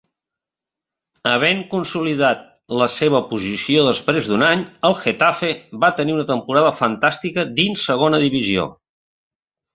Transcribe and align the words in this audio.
Havent 1.31 1.59
consolidat 1.73 2.41
la 2.79 2.87
seva 2.93 3.21
posició 3.33 3.83
després 3.89 4.31
d'un 4.33 4.47
any, 4.47 4.65
el 4.91 4.97
Getafe 5.03 5.53
va 5.85 5.93
tenir 6.01 6.17
una 6.17 6.27
temporada 6.33 6.75
fantàstica 6.81 7.47
dins 7.63 7.87
segona 7.93 8.25
divisió. 8.27 8.69